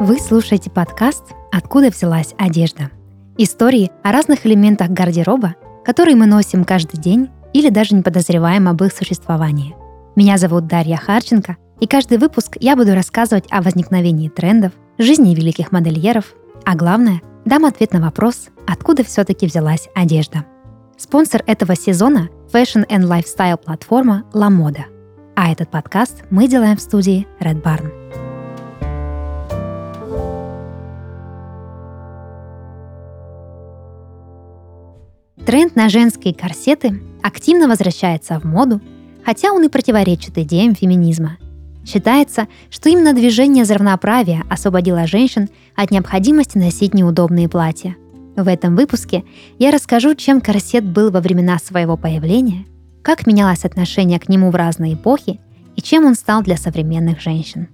Вы 0.00 0.20
слушаете 0.20 0.70
подкаст 0.70 1.24
«Откуда 1.50 1.90
взялась 1.90 2.32
одежда?» 2.38 2.92
Истории 3.36 3.90
о 4.04 4.12
разных 4.12 4.46
элементах 4.46 4.90
гардероба, 4.90 5.56
которые 5.84 6.14
мы 6.14 6.26
носим 6.26 6.64
каждый 6.64 7.00
день 7.00 7.30
или 7.52 7.68
даже 7.68 7.96
не 7.96 8.02
подозреваем 8.02 8.68
об 8.68 8.80
их 8.84 8.92
существовании. 8.92 9.74
Меня 10.14 10.38
зовут 10.38 10.68
Дарья 10.68 10.98
Харченко, 10.98 11.56
и 11.80 11.88
каждый 11.88 12.18
выпуск 12.18 12.56
я 12.60 12.76
буду 12.76 12.94
рассказывать 12.94 13.46
о 13.50 13.60
возникновении 13.60 14.28
трендов, 14.28 14.70
жизни 14.98 15.34
великих 15.34 15.72
модельеров, 15.72 16.26
а 16.64 16.76
главное, 16.76 17.20
дам 17.44 17.64
ответ 17.64 17.92
на 17.92 18.00
вопрос, 18.00 18.50
откуда 18.68 19.02
все-таки 19.02 19.46
взялась 19.46 19.88
одежда. 19.96 20.44
Спонсор 20.96 21.42
этого 21.44 21.74
сезона– 21.74 22.28
Fashion 22.52 22.86
and 22.88 23.02
Lifestyle 23.02 23.56
платформа 23.56 24.22
La 24.32 24.48
Moda. 24.48 24.84
А 25.34 25.50
этот 25.50 25.72
подкаст 25.72 26.22
мы 26.30 26.46
делаем 26.46 26.76
в 26.76 26.80
студии 26.80 27.26
Red 27.40 27.62
Barn. 27.62 28.27
Тренд 35.48 35.76
на 35.76 35.88
женские 35.88 36.34
корсеты 36.34 37.00
активно 37.22 37.68
возвращается 37.68 38.38
в 38.38 38.44
моду, 38.44 38.82
хотя 39.24 39.50
он 39.50 39.64
и 39.64 39.70
противоречит 39.70 40.36
идеям 40.36 40.74
феминизма. 40.74 41.38
Считается, 41.86 42.48
что 42.68 42.90
именно 42.90 43.14
движение 43.14 43.64
за 43.64 43.72
равноправие 43.72 44.42
освободило 44.50 45.06
женщин 45.06 45.48
от 45.74 45.90
необходимости 45.90 46.58
носить 46.58 46.92
неудобные 46.92 47.48
платья. 47.48 47.96
В 48.36 48.46
этом 48.46 48.76
выпуске 48.76 49.24
я 49.58 49.70
расскажу, 49.70 50.14
чем 50.14 50.42
корсет 50.42 50.84
был 50.84 51.10
во 51.10 51.22
времена 51.22 51.56
своего 51.58 51.96
появления, 51.96 52.66
как 53.00 53.26
менялось 53.26 53.64
отношение 53.64 54.20
к 54.20 54.28
нему 54.28 54.50
в 54.50 54.54
разные 54.54 54.92
эпохи 54.92 55.40
и 55.76 55.80
чем 55.80 56.04
он 56.04 56.14
стал 56.14 56.42
для 56.42 56.58
современных 56.58 57.22
женщин. 57.22 57.68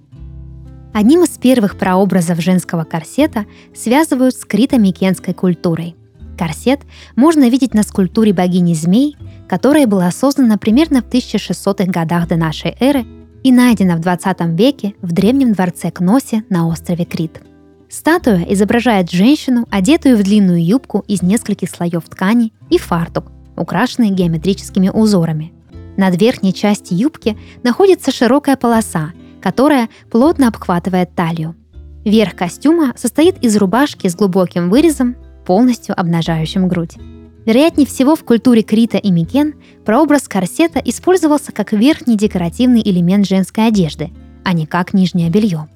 Одним 0.93 1.25
из 1.25 1.31
первых 1.31 1.77
прообразов 1.77 2.39
женского 2.39 2.85
корсета 2.85 3.45
связывают 3.75 4.33
с 4.33 4.45
крито-микенской 4.45 5.33
культурой– 5.33 5.97
Корсет 6.37 6.81
можно 7.15 7.49
видеть 7.49 7.73
на 7.73 7.83
скульптуре 7.83 8.33
богини 8.33 8.73
змей, 8.73 9.17
которая 9.47 9.87
была 9.87 10.11
создана 10.11 10.57
примерно 10.57 11.01
в 11.01 11.05
1600-х 11.05 11.91
годах 11.91 12.27
до 12.27 12.35
нашей 12.35 12.75
эры 12.79 13.05
и 13.43 13.51
найдена 13.51 13.95
в 13.95 13.99
20 13.99 14.41
веке 14.57 14.95
в 15.01 15.11
древнем 15.11 15.53
дворце 15.53 15.91
Кносе 15.91 16.43
на 16.49 16.67
острове 16.67 17.05
Крит. 17.05 17.41
Статуя 17.89 18.43
изображает 18.49 19.11
женщину, 19.11 19.67
одетую 19.69 20.17
в 20.17 20.23
длинную 20.23 20.65
юбку 20.65 21.05
из 21.07 21.21
нескольких 21.21 21.69
слоев 21.69 22.03
ткани 22.09 22.51
и 22.69 22.77
фартук, 22.77 23.31
украшенный 23.55 24.09
геометрическими 24.09 24.89
узорами. 24.89 25.53
Над 25.95 26.19
верхней 26.19 26.53
части 26.53 26.93
юбки 26.93 27.37
находится 27.63 28.11
широкая 28.11 28.57
полоса, 28.57 29.13
которая 29.41 29.89
плотно 30.09 30.47
обхватывает 30.47 31.15
талию. 31.15 31.55
Верх 32.03 32.35
костюма 32.35 32.93
состоит 32.97 33.43
из 33.43 33.55
рубашки 33.57 34.07
с 34.07 34.15
глубоким 34.15 34.69
вырезом 34.69 35.15
полностью 35.45 35.99
обнажающим 35.99 36.67
грудь. 36.67 36.97
Вероятнее 37.45 37.85
всего, 37.85 38.15
в 38.15 38.23
культуре 38.23 38.63
Крита 38.63 38.97
и 38.97 39.11
Микен 39.11 39.53
прообраз 39.85 40.27
корсета 40.27 40.79
использовался 40.79 41.51
как 41.51 41.73
верхний 41.73 42.17
декоративный 42.17 42.81
элемент 42.83 43.27
женской 43.27 43.67
одежды, 43.67 44.09
а 44.43 44.53
не 44.53 44.65
как 44.65 44.93
нижнее 44.93 45.29
белье. 45.29 45.69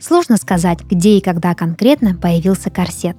Сложно 0.00 0.36
сказать, 0.36 0.80
где 0.82 1.18
и 1.18 1.20
когда 1.20 1.54
конкретно 1.54 2.16
появился 2.16 2.70
корсет. 2.70 3.16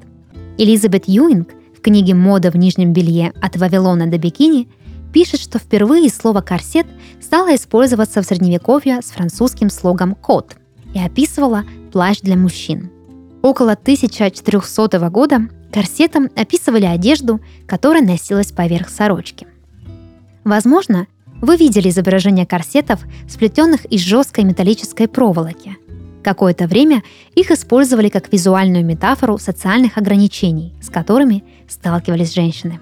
Элизабет 0.58 1.06
Юинг 1.08 1.50
в 1.78 1.81
книге 1.81 2.14
«Мода 2.14 2.52
в 2.52 2.58
нижнем 2.58 2.92
белье 2.92 3.31
от 3.42 3.56
Вавилона 3.56 4.06
до 4.08 4.18
бикини» 4.18 4.68
пишет, 5.14 5.40
что 5.40 5.59
впервые 5.59 6.09
слово 6.09 6.42
«корсет» 6.42 6.88
стало 7.22 7.56
использоваться 7.56 8.22
в 8.22 8.26
Средневековье 8.26 9.02
с 9.02 9.12
французским 9.12 9.70
слогом 9.70 10.14
«кот» 10.14 10.58
и 10.94 11.00
описывала 11.00 11.64
плащ 11.94 12.20
для 12.20 12.36
мужчин. 12.36 12.92
Около 13.44 13.74
1400 13.74 15.10
года 15.10 15.50
Корсетом 15.72 16.30
описывали 16.36 16.86
одежду, 16.86 17.42
которая 17.68 18.02
носилась 18.02 18.54
поверх 18.54 18.90
сорочки. 18.90 19.48
Возможно, 20.46 21.08
вы 21.42 21.58
видели 21.58 21.90
изображения 21.90 22.46
корсетов, 22.46 23.02
сплетенных 23.28 23.84
из 23.86 24.00
жесткой 24.00 24.46
металлической 24.46 25.09
проволоки. 25.09 25.78
Какое-то 26.24 26.68
время 26.68 27.03
их 27.36 27.52
использовали 27.52 28.08
как 28.08 28.32
визуальную 28.32 28.86
метафору 28.86 29.38
социальных 29.38 29.98
ограничений, 29.98 30.74
с 30.82 30.90
которыми 30.90 31.44
сталкивались 31.68 32.34
женщины. 32.34 32.80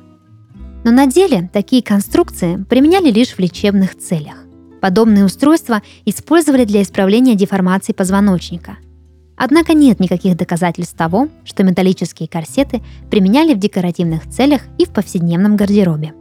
Но 0.83 0.91
на 0.91 1.07
деле 1.07 1.49
такие 1.51 1.81
конструкции 1.81 2.63
применяли 2.69 3.09
лишь 3.09 3.29
в 3.29 3.39
лечебных 3.39 3.97
целях. 3.97 4.35
Подобные 4.79 5.25
устройства 5.25 5.81
использовали 6.05 6.65
для 6.65 6.83
исправления 6.83 7.33
деформации 7.33 7.93
позвоночника– 7.93 8.77
Однако 9.43 9.73
нет 9.73 9.99
никаких 9.99 10.37
доказательств 10.37 10.95
того, 10.95 11.27
что 11.45 11.63
металлические 11.63 12.29
корсеты 12.29 12.83
применяли 13.09 13.55
в 13.55 13.57
декоративных 13.57 14.29
целях 14.29 14.61
и 14.77 14.85
в 14.85 14.91
повседневном 14.91 15.55
гардеробе. 15.55 16.13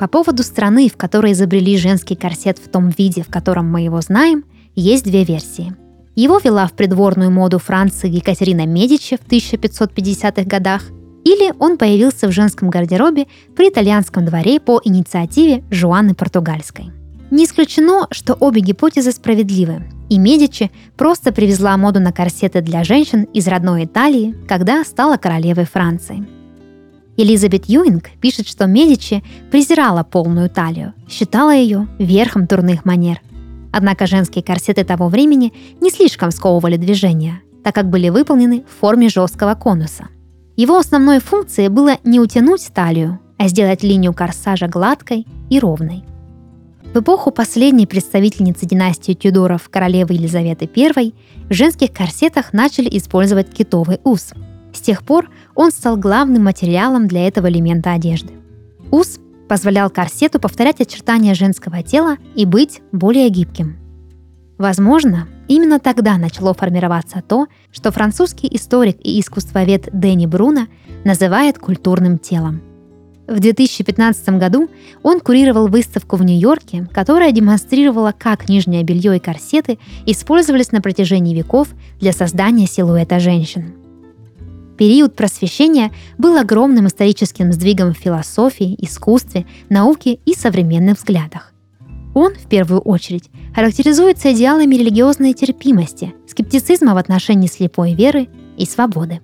По 0.00 0.08
поводу 0.08 0.42
страны, 0.42 0.88
в 0.88 0.96
которой 0.96 1.34
изобрели 1.34 1.78
женский 1.78 2.16
корсет 2.16 2.58
в 2.58 2.68
том 2.68 2.88
виде, 2.88 3.22
в 3.22 3.28
котором 3.28 3.70
мы 3.70 3.82
его 3.82 4.00
знаем, 4.00 4.42
есть 4.74 5.04
две 5.04 5.22
версии. 5.22 5.72
Его 6.16 6.40
вела 6.42 6.66
в 6.66 6.72
придворную 6.72 7.30
моду 7.30 7.60
Франции 7.60 8.10
Екатерина 8.10 8.66
Медичи 8.66 9.16
в 9.16 9.24
1550-х 9.30 10.42
годах, 10.42 10.82
или 11.24 11.54
он 11.60 11.78
появился 11.78 12.26
в 12.26 12.32
женском 12.32 12.70
гардеробе 12.70 13.28
при 13.54 13.68
итальянском 13.68 14.24
дворе 14.24 14.58
по 14.58 14.80
инициативе 14.82 15.62
Жуаны 15.70 16.16
Португальской. 16.16 16.90
Не 17.30 17.44
исключено, 17.44 18.06
что 18.10 18.34
обе 18.34 18.62
гипотезы 18.62 19.12
справедливы, 19.12 19.82
и 20.08 20.18
Медичи 20.18 20.70
просто 20.96 21.30
привезла 21.30 21.76
моду 21.76 22.00
на 22.00 22.10
корсеты 22.10 22.62
для 22.62 22.84
женщин 22.84 23.24
из 23.34 23.46
родной 23.46 23.84
Италии, 23.84 24.34
когда 24.48 24.82
стала 24.82 25.18
королевой 25.18 25.66
Франции. 25.66 26.26
Элизабет 27.18 27.66
Юинг 27.66 28.10
пишет, 28.20 28.48
что 28.48 28.66
Медичи 28.66 29.22
презирала 29.50 30.04
полную 30.04 30.48
талию, 30.48 30.94
считала 31.08 31.54
ее 31.54 31.86
верхом 31.98 32.46
турных 32.46 32.86
манер. 32.86 33.20
Однако 33.72 34.06
женские 34.06 34.42
корсеты 34.42 34.84
того 34.84 35.08
времени 35.08 35.52
не 35.82 35.90
слишком 35.90 36.30
сковывали 36.30 36.78
движения, 36.78 37.42
так 37.62 37.74
как 37.74 37.90
были 37.90 38.08
выполнены 38.08 38.64
в 38.66 38.80
форме 38.80 39.10
жесткого 39.10 39.54
конуса. 39.54 40.08
Его 40.56 40.78
основной 40.78 41.20
функцией 41.20 41.68
было 41.68 41.98
не 42.04 42.20
утянуть 42.20 42.66
талию, 42.72 43.20
а 43.36 43.48
сделать 43.48 43.82
линию 43.82 44.14
корсажа 44.14 44.66
гладкой 44.66 45.26
и 45.50 45.60
ровной– 45.60 46.04
в 46.94 47.00
эпоху 47.00 47.30
последней 47.30 47.86
представительницы 47.86 48.64
династии 48.64 49.12
Тюдоров 49.12 49.68
королевы 49.68 50.14
Елизаветы 50.14 50.68
I 50.74 51.12
в 51.48 51.52
женских 51.52 51.92
корсетах 51.92 52.54
начали 52.54 52.88
использовать 52.96 53.50
китовый 53.50 54.00
ус. 54.04 54.32
С 54.72 54.80
тех 54.80 55.02
пор 55.04 55.28
он 55.54 55.70
стал 55.70 55.98
главным 55.98 56.44
материалом 56.44 57.06
для 57.06 57.28
этого 57.28 57.50
элемента 57.50 57.92
одежды. 57.92 58.32
Ус 58.90 59.20
позволял 59.48 59.90
корсету 59.90 60.40
повторять 60.40 60.80
очертания 60.80 61.34
женского 61.34 61.82
тела 61.82 62.16
и 62.34 62.46
быть 62.46 62.80
более 62.90 63.28
гибким. 63.28 63.76
Возможно, 64.56 65.28
именно 65.46 65.78
тогда 65.80 66.16
начало 66.16 66.54
формироваться 66.54 67.22
то, 67.26 67.48
что 67.70 67.92
французский 67.92 68.48
историк 68.50 68.96
и 69.04 69.20
искусствовед 69.20 69.88
Дэнни 69.92 70.26
Бруно 70.26 70.66
называет 71.04 71.58
культурным 71.58 72.18
телом– 72.18 72.62
в 73.28 73.40
2015 73.40 74.28
году 74.30 74.68
он 75.02 75.20
курировал 75.20 75.68
выставку 75.68 76.16
в 76.16 76.24
Нью-Йорке, 76.24 76.88
которая 76.92 77.30
демонстрировала, 77.30 78.14
как 78.16 78.48
нижнее 78.48 78.82
белье 78.82 79.16
и 79.16 79.20
корсеты 79.20 79.78
использовались 80.06 80.72
на 80.72 80.80
протяжении 80.80 81.36
веков 81.36 81.68
для 82.00 82.12
создания 82.12 82.66
силуэта 82.66 83.20
женщин. 83.20 83.74
Период 84.78 85.14
просвещения 85.14 85.92
был 86.16 86.38
огромным 86.38 86.86
историческим 86.86 87.52
сдвигом 87.52 87.92
в 87.92 87.98
философии, 87.98 88.76
искусстве, 88.78 89.44
науке 89.68 90.18
и 90.24 90.34
современных 90.34 90.98
взглядах. 90.98 91.52
Он, 92.14 92.32
в 92.34 92.48
первую 92.48 92.80
очередь, 92.80 93.28
характеризуется 93.54 94.32
идеалами 94.32 94.76
религиозной 94.76 95.34
терпимости, 95.34 96.14
скептицизма 96.26 96.94
в 96.94 96.96
отношении 96.96 97.48
слепой 97.48 97.94
веры 97.94 98.28
и 98.56 98.64
свободы. 98.64 99.20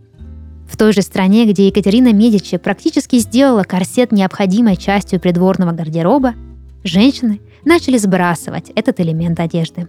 В 0.74 0.76
той 0.76 0.92
же 0.92 1.02
стране, 1.02 1.46
где 1.46 1.68
Екатерина 1.68 2.12
Медичи 2.12 2.56
практически 2.56 3.20
сделала 3.20 3.62
корсет 3.62 4.10
необходимой 4.10 4.76
частью 4.76 5.20
придворного 5.20 5.70
гардероба, 5.70 6.34
женщины 6.82 7.40
начали 7.64 7.96
сбрасывать 7.96 8.70
этот 8.74 8.98
элемент 8.98 9.38
одежды. 9.38 9.86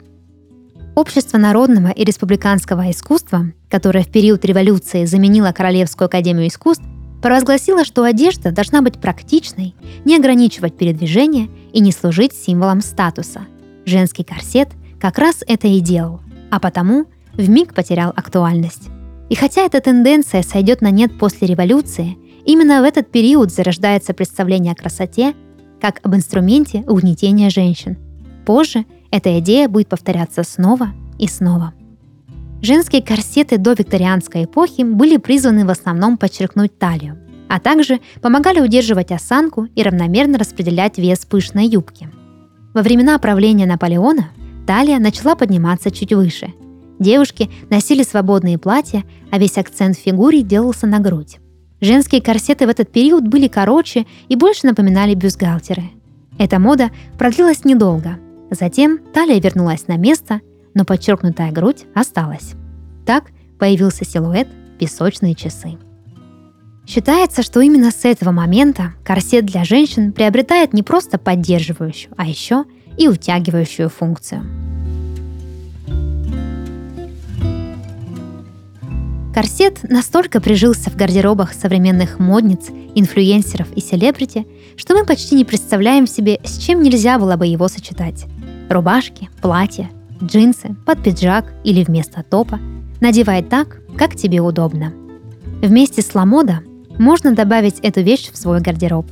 Общество 0.94 1.40
народного 1.40 1.88
и 1.88 2.04
республиканского 2.04 2.92
искусства, 2.92 3.52
которое 3.68 4.04
в 4.04 4.10
период 4.10 4.46
революции 4.46 5.06
заменило 5.06 5.52
Королевскую 5.54 6.06
академию 6.06 6.50
искусств, 6.50 6.86
провозгласило, 7.20 7.84
что 7.84 8.04
одежда 8.04 8.52
должна 8.52 8.84
быть 8.84 9.02
практичной, 9.02 9.74
не 10.06 10.16
ограничивать 10.16 10.78
передвижение 10.78 11.50
и 11.74 11.80
не 11.80 11.92
служить 11.92 12.34
символом 12.34 12.82
статуса. 12.82 13.48
Женский 13.86 14.24
корсет 14.24 14.70
как 15.02 15.18
раз 15.18 15.38
это 15.48 15.68
и 15.68 15.80
делал, 15.80 16.22
а 16.52 16.60
потому 16.60 17.08
в 17.34 17.50
миг 17.50 17.74
потерял 17.74 18.14
актуальность. 18.16 18.90
И 19.30 19.36
хотя 19.36 19.62
эта 19.62 19.82
тенденция 19.82 20.44
сойдет 20.44 20.82
на 20.82 20.92
нет 20.92 21.18
после 21.18 21.48
революции, 21.48 22.18
именно 22.46 22.82
в 22.82 22.84
этот 22.84 23.12
период 23.12 23.52
зарождается 23.52 24.14
представление 24.14 24.74
о 24.74 24.76
красоте 24.76 25.34
как 25.82 26.00
об 26.04 26.16
инструменте 26.16 26.84
угнетения 26.88 27.50
женщин. 27.50 27.98
Позже 28.46 28.86
эта 29.12 29.40
идея 29.40 29.68
будет 29.68 29.88
повторяться 29.88 30.44
снова 30.44 30.90
и 31.18 31.28
снова. 31.28 31.74
Женские 32.62 33.02
корсеты 33.02 33.58
до 33.58 33.74
викторианской 33.74 34.46
эпохи 34.46 34.84
были 34.84 35.18
призваны 35.18 35.66
в 35.66 35.70
основном 35.70 36.18
подчеркнуть 36.18 36.78
талию, 36.78 37.18
а 37.48 37.60
также 37.60 38.00
помогали 38.22 38.60
удерживать 38.60 39.12
осанку 39.12 39.66
и 39.76 39.84
равномерно 39.84 40.38
распределять 40.38 40.98
вес 40.98 41.26
пышной 41.26 41.68
юбки. 41.68 42.10
Во 42.74 42.82
времена 42.82 43.18
правления 43.20 43.66
Наполеона 43.66 44.30
талия 44.66 45.00
начала 45.00 45.36
подниматься 45.36 45.92
чуть 45.92 46.14
выше. 46.14 46.54
Девушки 47.00 47.50
носили 47.70 48.04
свободные 48.04 48.58
платья, 48.58 49.04
а 49.32 49.38
весь 49.38 49.58
акцент 49.58 49.98
в 49.98 50.02
фигуре 50.02 50.42
делался 50.42 50.88
на 50.88 51.00
грудь. 51.00 51.38
Женские 51.82 52.22
корсеты 52.22 52.66
в 52.68 52.70
этот 52.70 52.92
период 52.92 53.28
были 53.28 53.48
короче 53.48 54.06
и 54.30 54.36
больше 54.36 54.66
напоминали 54.66 55.14
бюстгальтеры. 55.14 55.84
Эта 56.38 56.60
мода 56.60 56.90
продлилась 57.18 57.66
недолго. 57.66 58.18
Затем 58.50 59.00
талия 59.14 59.40
вернулась 59.40 59.88
на 59.88 59.98
место, 59.98 60.42
но 60.74 60.86
подчеркнутая 60.86 61.52
грудь 61.52 61.86
осталась. 61.94 62.54
Так 63.06 63.26
появился 63.60 64.06
силуэт 64.06 64.48
«песочные 64.80 65.36
часы». 65.36 65.78
Считается, 66.88 67.42
что 67.42 67.62
именно 67.62 67.92
с 67.92 68.06
этого 68.06 68.32
момента 68.32 68.94
корсет 69.04 69.46
для 69.46 69.64
женщин 69.64 70.12
приобретает 70.12 70.74
не 70.74 70.84
просто 70.84 71.18
поддерживающую, 71.18 72.14
а 72.16 72.28
еще 72.28 72.66
и 72.98 73.08
утягивающую 73.08 73.90
функцию. 73.90 74.44
Корсет 79.36 79.84
настолько 79.84 80.40
прижился 80.40 80.90
в 80.90 80.96
гардеробах 80.96 81.52
современных 81.52 82.20
модниц, 82.20 82.70
инфлюенсеров 82.96 83.68
и 83.76 83.82
селебрити, 83.82 84.48
что 84.78 84.96
мы 84.96 85.06
почти 85.06 85.36
не 85.36 85.44
представляем 85.44 86.08
себе, 86.08 86.40
с 86.46 86.58
чем 86.58 86.82
нельзя 86.82 87.20
было 87.20 87.36
бы 87.36 87.46
его 87.46 87.68
сочетать. 87.68 88.28
Рубашки, 88.70 89.30
платья, 89.42 89.90
джинсы, 90.24 90.78
под 90.86 91.04
пиджак 91.04 91.52
или 91.66 91.84
вместо 91.84 92.24
топа. 92.24 92.62
Надевай 93.02 93.44
так, 93.44 93.82
как 93.98 94.16
тебе 94.16 94.40
удобно. 94.40 94.94
Вместе 95.62 96.02
с 96.02 96.16
Ламода 96.16 96.62
можно 96.98 97.36
добавить 97.36 97.82
эту 97.82 98.00
вещь 98.00 98.32
в 98.32 98.38
свой 98.38 98.62
гардероб. 98.62 99.06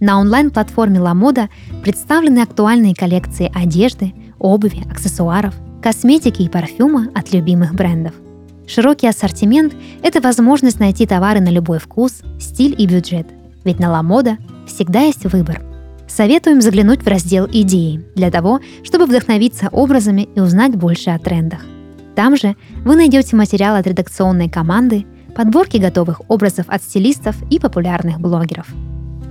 На 0.00 0.20
онлайн-платформе 0.20 1.00
Ламода 1.00 1.50
представлены 1.82 2.38
актуальные 2.38 2.94
коллекции 2.94 3.52
одежды, 3.54 4.14
обуви, 4.38 4.86
аксессуаров, 4.90 5.54
косметики 5.82 6.40
и 6.40 6.48
парфюма 6.48 7.08
от 7.14 7.34
любимых 7.34 7.74
брендов– 7.74 8.14
Широкий 8.72 9.08
ассортимент– 9.08 9.74
это 10.04 10.20
возможность 10.20 10.78
найти 10.78 11.04
товары 11.04 11.40
на 11.40 11.48
любой 11.48 11.80
вкус, 11.80 12.22
стиль 12.38 12.76
и 12.78 12.86
бюджет. 12.86 13.26
Ведь 13.64 13.80
на 13.80 13.90
Ламода 13.90 14.36
всегда 14.64 15.00
есть 15.00 15.24
выбор. 15.24 15.60
Советуем 16.06 16.60
заглянуть 16.60 17.02
в 17.02 17.08
раздел 17.08 17.48
«Идеи» 17.50 18.04
для 18.14 18.30
того, 18.30 18.60
чтобы 18.84 19.06
вдохновиться 19.06 19.70
образами 19.72 20.28
и 20.36 20.40
узнать 20.40 20.76
больше 20.76 21.10
о 21.10 21.18
трендах. 21.18 21.66
Там 22.14 22.36
же 22.36 22.54
вы 22.84 22.94
найдете 22.94 23.34
материал 23.34 23.74
от 23.74 23.88
редакционной 23.88 24.48
команды, 24.48 25.04
подборки 25.34 25.78
готовых 25.78 26.20
образов 26.28 26.66
от 26.68 26.80
стилистов 26.84 27.34
и 27.50 27.58
популярных 27.58 28.20
блогеров. 28.20 28.68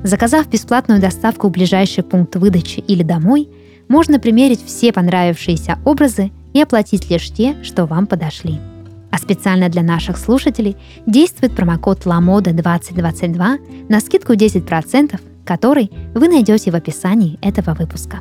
Заказав 0.04 0.50
бесплатную 0.50 1.00
доставку 1.00 1.48
в 1.48 1.52
ближайший 1.52 2.04
пункт 2.04 2.36
выдачи 2.36 2.82
или 2.82 3.04
домой, 3.04 3.48
можно 3.88 4.20
примерить 4.20 4.66
все 4.66 4.92
понравившиеся 4.92 5.80
образы 5.86 6.32
и 6.52 6.62
оплатить 6.62 7.10
лишь 7.10 7.32
те, 7.32 7.56
что 7.64 7.86
вам 7.86 8.06
подошли. 8.06 8.60
А 9.12 9.18
специально 9.18 9.70
для 9.70 9.82
наших 9.82 10.18
слушателей 10.18 10.78
действует 11.06 11.56
промокод 11.56 12.06
LAMODA 12.06 12.54
2022 12.54 13.58
на 13.90 14.00
скидку 14.00 14.34
10%, 14.34 15.20
который 15.46 15.92
вы 16.14 16.28
найдете 16.28 16.72
в 16.72 16.76
описании 16.76 17.40
этого 17.42 17.74
выпуска. 17.74 18.20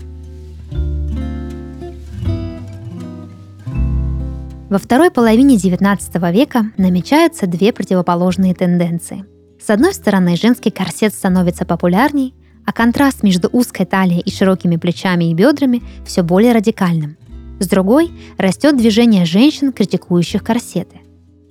Во 4.70 4.79
второй 4.79 5.11
половине 5.11 5.56
XIX 5.56 6.32
века 6.32 6.73
намечаются 6.76 7.46
две 7.46 7.73
противоположные 7.73 8.55
тенденции. 8.55 9.25
С 9.58 9.70
одной 9.70 9.94
стороны, 9.94 10.37
женский 10.37 10.70
корсет 10.70 11.14
становится 11.14 11.64
популярней, 11.64 12.35
а 12.67 12.73
контраст 12.73 13.23
между 13.23 13.49
узкой 13.50 13.87
талией 13.87 14.20
и 14.20 14.31
широкими 14.31 14.76
плечами 14.76 15.31
и 15.31 15.35
бедрами 15.35 15.82
все 16.05 16.23
более 16.23 16.52
радикальным– 16.52 17.17
с 17.59 17.67
другой 17.69 18.11
растет 18.37 18.77
движение 18.77 19.25
женщин, 19.25 19.73
критикующих 19.73 20.43
корсеты. 20.43 21.01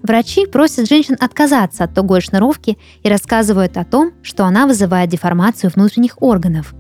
Врачи 0.04 0.46
просят 0.46 0.88
женщин 0.88 1.18
отказаться 1.20 1.84
от 1.84 1.94
тугой 1.94 2.22
шнуровки 2.22 2.78
и 3.04 3.10
рассказывают 3.10 3.78
о 3.78 3.84
том, 3.84 4.12
что 4.22 4.46
она 4.46 4.68
вызывает 4.68 5.10
деформацию 5.10 5.72
внутренних 5.74 6.22
органов. 6.22 6.74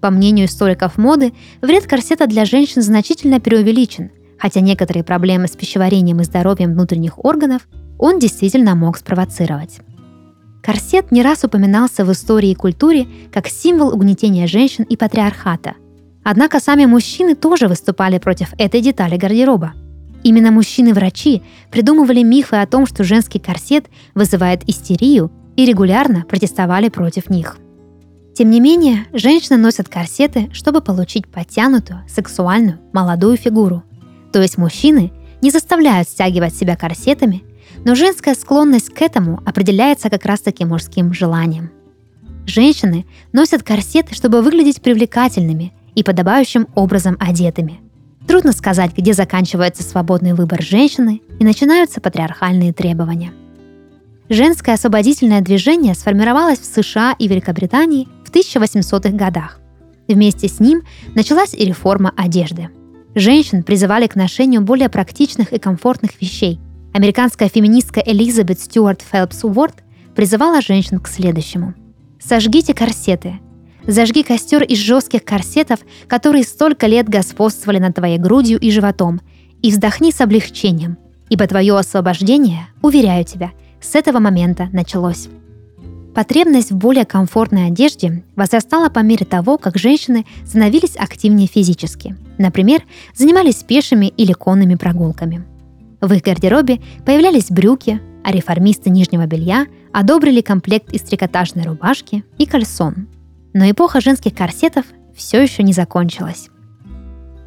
По 0.00 0.10
мнению 0.10 0.46
историков 0.46 0.96
моды, 0.96 1.32
вред 1.60 1.86
корсета 1.86 2.26
для 2.26 2.44
женщин 2.44 2.80
значительно 2.80 3.40
преувеличен, 3.40 4.10
хотя 4.38 4.60
некоторые 4.60 5.02
проблемы 5.02 5.48
с 5.48 5.56
пищеварением 5.56 6.20
и 6.20 6.24
здоровьем 6.24 6.72
внутренних 6.72 7.22
органов 7.24 7.68
он 7.98 8.18
действительно 8.18 8.76
мог 8.76 8.96
спровоцировать. 8.96 9.80
Корсет 10.62 11.10
не 11.10 11.22
раз 11.22 11.44
упоминался 11.44 12.04
в 12.04 12.12
истории 12.12 12.50
и 12.50 12.54
культуре 12.54 13.08
как 13.32 13.48
символ 13.48 13.92
угнетения 13.92 14.46
женщин 14.46 14.84
и 14.84 14.96
патриархата– 14.96 15.74
Однако 16.30 16.60
сами 16.60 16.84
мужчины 16.84 17.34
тоже 17.34 17.68
выступали 17.68 18.18
против 18.18 18.52
этой 18.58 18.82
детали 18.82 19.16
гардероба. 19.16 19.72
Именно 20.22 20.50
мужчины-врачи 20.50 21.42
придумывали 21.70 22.22
мифы 22.22 22.56
о 22.56 22.66
том, 22.66 22.86
что 22.86 23.02
женский 23.02 23.38
корсет 23.38 23.86
вызывает 24.14 24.68
истерию 24.68 25.32
и 25.56 25.64
регулярно 25.64 26.26
протестовали 26.28 26.90
против 26.90 27.30
них. 27.30 27.56
Тем 28.34 28.50
не 28.50 28.60
менее, 28.60 29.06
женщины 29.14 29.56
носят 29.56 29.88
корсеты, 29.88 30.50
чтобы 30.52 30.82
получить 30.82 31.26
подтянутую, 31.28 32.04
сексуальную, 32.06 32.78
молодую 32.92 33.38
фигуру. 33.38 33.82
То 34.30 34.42
есть 34.42 34.58
мужчины 34.58 35.12
не 35.40 35.50
заставляют 35.50 36.10
стягивать 36.10 36.54
себя 36.54 36.76
корсетами, 36.76 37.42
но 37.86 37.94
женская 37.94 38.34
склонность 38.34 38.90
к 38.90 39.00
этому 39.00 39.40
определяется 39.46 40.10
как 40.10 40.26
раз-таки 40.26 40.66
мужским 40.66 41.14
желанием. 41.14 41.70
Женщины 42.44 43.06
носят 43.32 43.62
корсеты, 43.62 44.14
чтобы 44.14 44.42
выглядеть 44.42 44.82
привлекательными 44.82 45.72
и 45.98 46.04
подобающим 46.04 46.68
образом 46.76 47.16
одетыми. 47.18 47.80
Трудно 48.28 48.52
сказать, 48.52 48.96
где 48.96 49.14
заканчивается 49.14 49.82
свободный 49.82 50.32
выбор 50.32 50.62
женщины 50.62 51.22
и 51.40 51.44
начинаются 51.44 52.00
патриархальные 52.00 52.72
требования. 52.72 53.32
Женское 54.28 54.74
освободительное 54.74 55.40
движение 55.40 55.96
сформировалось 55.96 56.60
в 56.60 56.64
США 56.64 57.16
и 57.18 57.26
Великобритании 57.26 58.06
в 58.24 58.30
1800-х 58.30 59.10
годах. 59.16 59.58
Вместе 60.06 60.46
с 60.46 60.60
ним 60.60 60.82
началась 61.16 61.52
и 61.52 61.64
реформа 61.64 62.12
одежды. 62.16 62.68
Женщин 63.16 63.64
призывали 63.64 64.06
к 64.06 64.14
ношению 64.14 64.60
более 64.60 64.88
практичных 64.88 65.52
и 65.52 65.58
комфортных 65.58 66.20
вещей. 66.20 66.60
Американская 66.94 67.48
феминистка 67.48 68.00
Элизабет 68.06 68.60
Стюарт 68.60 69.02
Фелпс 69.02 69.42
Уорд 69.42 69.82
призывала 70.14 70.60
женщин 70.60 71.00
к 71.00 71.08
следующему. 71.08 71.74
«Сожгите 72.20 72.72
корсеты, 72.72 73.40
Зажги 73.88 74.22
костер 74.22 74.62
из 74.62 74.76
жестких 74.76 75.24
корсетов, 75.24 75.80
которые 76.08 76.44
столько 76.44 76.86
лет 76.86 77.08
господствовали 77.08 77.78
над 77.78 77.94
твоей 77.94 78.18
грудью 78.18 78.60
и 78.60 78.70
животом, 78.70 79.22
и 79.62 79.70
вздохни 79.70 80.12
с 80.12 80.20
облегчением, 80.20 80.98
ибо 81.30 81.46
твое 81.46 81.74
освобождение, 81.74 82.68
уверяю 82.82 83.24
тебя, 83.24 83.52
с 83.80 83.94
этого 83.94 84.18
момента 84.18 84.68
началось. 84.72 85.28
Потребность 86.14 86.70
в 86.70 86.76
более 86.76 87.06
комфортной 87.06 87.68
одежде 87.68 88.24
возрастала 88.36 88.90
по 88.90 88.98
мере 88.98 89.24
того, 89.24 89.56
как 89.56 89.78
женщины 89.78 90.26
становились 90.44 90.96
активнее 90.96 91.48
физически. 91.48 92.14
Например, 92.36 92.82
занимались 93.14 93.62
пешими 93.62 94.12
или 94.18 94.34
конными 94.34 94.74
прогулками. 94.74 95.46
В 96.02 96.12
их 96.12 96.22
гардеробе 96.22 96.80
появлялись 97.06 97.50
брюки, 97.50 98.02
а 98.22 98.32
реформисты 98.32 98.90
нижнего 98.90 99.24
белья 99.24 99.66
одобрили 99.94 100.42
комплект 100.42 100.92
из 100.92 101.00
трикотажной 101.00 101.64
рубашки 101.64 102.22
и 102.36 102.44
кальсон– 102.44 103.08
но 103.52 103.70
эпоха 103.70 104.00
женских 104.00 104.34
корсетов 104.34 104.84
все 105.14 105.42
еще 105.42 105.62
не 105.62 105.72
закончилась. 105.72 106.48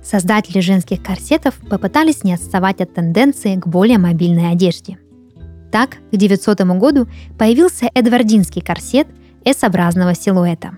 Создатели 0.03 0.60
женских 0.60 1.03
корсетов 1.03 1.55
попытались 1.70 2.24
не 2.24 2.34
отставать 2.34 2.81
от 2.81 2.93
тенденции 2.93 3.55
к 3.55 3.67
более 3.67 3.98
мобильной 3.98 4.51
одежде. 4.51 4.98
Так, 5.72 5.98
к 6.12 6.15
900 6.17 6.62
году 6.77 7.08
появился 7.38 7.89
эдвардинский 7.93 8.62
корсет 8.62 9.08
S-образного 9.46 10.15
силуэта. 10.15 10.72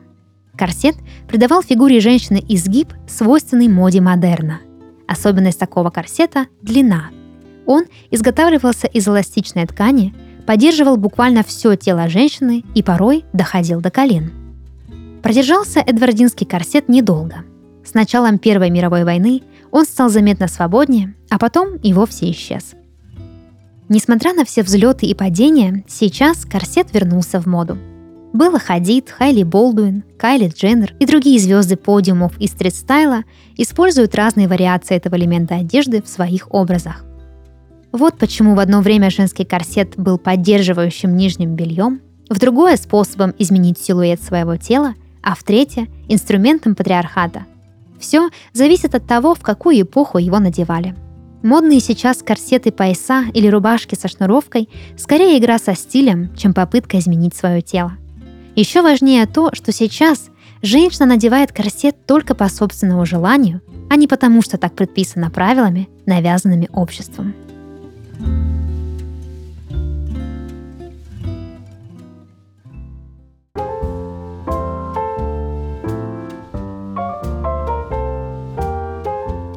Корсет 0.56 0.96
придавал 1.28 1.64
фигуре 1.64 2.00
женщины 2.00 2.44
изгиб, 2.48 2.94
свойственный 3.08 3.70
моде 3.70 4.02
модерна. 4.02 4.60
Особенность 5.08 5.60
такого 5.60 5.90
корсета– 5.90 6.48
длина. 6.62 7.10
Он 7.66 7.86
изготавливался 8.12 8.88
из 8.88 9.08
эластичной 9.08 9.66
ткани, 9.66 10.14
поддерживал 10.46 10.98
буквально 10.98 11.44
все 11.44 11.76
тело 11.76 12.08
женщины 12.08 12.64
и 12.76 12.84
порой 12.84 13.26
доходил 13.34 13.82
до 13.82 13.90
колен– 13.90 14.34
Продержался 15.24 15.80
эдвардинский 15.80 16.46
корсет 16.46 16.90
недолго. 16.90 17.46
С 17.86 17.94
началом 17.94 18.38
Первой 18.38 18.70
мировой 18.70 19.06
войны 19.06 19.42
он 19.72 19.86
стал 19.86 20.10
заметно 20.10 20.50
свободнее, 20.50 21.16
а 21.30 21.40
потом 21.40 21.78
и 21.78 21.94
вовсе 21.94 22.30
исчез. 22.32 22.74
Несмотря 23.88 24.34
на 24.34 24.44
все 24.44 24.64
взлеты 24.64 25.06
и 25.06 25.14
падения, 25.14 25.86
сейчас 25.88 26.44
корсет 26.44 26.94
вернулся 26.94 27.40
в 27.40 27.46
моду. 27.46 27.78
Белла 28.34 28.60
Хадид, 28.60 29.12
Хайли 29.12 29.44
Болдуин, 29.44 30.04
Кайли 30.18 30.52
Дженнер 30.54 30.94
и 31.00 31.06
другие 31.06 31.40
звезды 31.40 31.78
подиумов 31.78 32.38
и 32.38 32.48
стрит-стайла 32.48 33.24
используют 33.56 34.16
разные 34.16 34.50
вариации 34.50 34.98
этого 34.98 35.16
элемента 35.16 35.56
одежды 35.56 36.02
в 36.02 36.08
своих 36.08 36.54
образах. 36.54 37.06
Вот 37.94 38.18
почему 38.18 38.56
в 38.56 38.60
одно 38.60 38.82
время 38.82 39.10
женский 39.10 39.46
корсет 39.46 39.94
был 39.96 40.18
поддерживающим 40.18 41.16
нижним 41.16 41.56
бельем, 41.56 42.02
в 42.30 42.40
другое– 42.40 42.76
способом 42.78 43.34
изменить 43.38 43.78
силуэт 43.78 44.22
своего 44.22 44.58
тела, 44.58 44.96
а 45.24 45.36
в 45.36 45.44
третье– 45.44 45.88
инструментом 46.10 46.76
патриархата. 46.76 47.46
Все 48.00 48.30
зависит 48.52 48.94
от 48.94 49.08
того, 49.08 49.34
в 49.34 49.40
какую 49.40 49.82
эпоху 49.82 50.18
его 50.18 50.40
надевали. 50.40 50.96
Модные 51.42 51.80
сейчас 51.80 52.22
корсеты 52.22 52.72
пояса 52.72 53.26
или 53.34 53.48
рубашки 53.48 53.96
со 53.96 54.08
шнуровкой– 54.08 54.70
скорее 54.98 55.40
игра 55.40 55.58
со 55.58 55.76
стилем, 55.76 56.36
чем 56.36 56.54
попытка 56.54 57.00
изменить 57.00 57.36
свое 57.36 57.62
тело. 57.62 57.94
Еще 58.56 58.82
важнее 58.82 59.26
то, 59.26 59.50
что 59.54 59.72
сейчас 59.72 60.30
женщина 60.62 61.06
надевает 61.06 61.52
корсет 61.52 62.06
только 62.06 62.36
по 62.36 62.48
собственному 62.50 63.06
желанию, 63.06 63.62
а 63.90 63.96
не 63.96 64.08
потому, 64.08 64.42
что 64.42 64.58
так 64.58 64.74
предписано 64.76 65.30
правилами, 65.30 65.90
навязанными 66.06 66.70
обществом. 66.72 67.34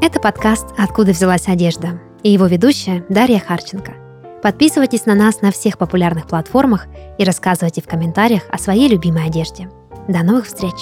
Это 0.06 0.20
подкаст 0.20 0.66
«Откуда 0.78 1.10
взялась 1.10 1.48
одежда» 1.48 2.00
и 2.22 2.30
его 2.30 2.46
ведущая 2.46 3.04
Дарья 3.08 3.40
Харченко. 3.40 3.94
Подписывайтесь 4.40 5.04
на 5.04 5.16
нас 5.16 5.42
на 5.42 5.50
всех 5.50 5.78
популярных 5.78 6.28
платформах 6.28 6.86
и 7.18 7.24
рассказывайте 7.24 7.82
в 7.82 7.88
комментариях 7.88 8.44
о 8.48 8.56
своей 8.56 8.86
любимой 8.88 9.26
одежде. 9.26 9.68
До 10.06 10.22
новых 10.22 10.46
встреч! 10.46 10.76